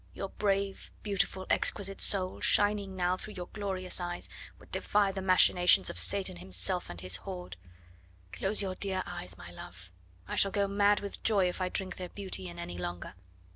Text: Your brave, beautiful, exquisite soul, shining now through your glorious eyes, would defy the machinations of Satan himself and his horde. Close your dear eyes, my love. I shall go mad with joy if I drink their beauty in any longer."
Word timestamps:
Your 0.15 0.29
brave, 0.29 0.89
beautiful, 1.03 1.45
exquisite 1.51 2.01
soul, 2.01 2.39
shining 2.41 2.95
now 2.95 3.17
through 3.17 3.35
your 3.35 3.45
glorious 3.53 4.01
eyes, 4.01 4.29
would 4.57 4.71
defy 4.71 5.11
the 5.11 5.21
machinations 5.21 5.91
of 5.91 5.99
Satan 5.99 6.37
himself 6.37 6.89
and 6.89 6.99
his 6.99 7.17
horde. 7.17 7.55
Close 8.33 8.63
your 8.63 8.73
dear 8.73 9.03
eyes, 9.05 9.37
my 9.37 9.51
love. 9.51 9.91
I 10.27 10.37
shall 10.37 10.49
go 10.49 10.65
mad 10.67 11.01
with 11.01 11.21
joy 11.21 11.47
if 11.49 11.61
I 11.61 11.69
drink 11.69 11.97
their 11.97 12.09
beauty 12.09 12.47
in 12.49 12.57
any 12.57 12.79
longer." 12.79 13.13